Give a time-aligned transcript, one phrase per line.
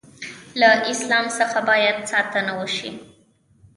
[0.59, 2.91] له اسلام څخه باید ساتنه وشي.